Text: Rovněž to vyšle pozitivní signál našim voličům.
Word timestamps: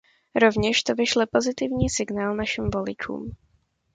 Rovněž 0.35 0.83
to 0.83 0.95
vyšle 0.95 1.25
pozitivní 1.31 1.89
signál 1.89 2.35
našim 2.35 2.69
voličům. 2.69 3.31